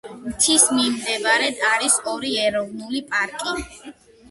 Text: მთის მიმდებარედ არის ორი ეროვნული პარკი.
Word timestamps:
მთის 0.27 0.63
მიმდებარედ 0.77 1.61
არის 1.73 1.99
ორი 2.15 2.33
ეროვნული 2.47 3.05
პარკი. 3.15 3.57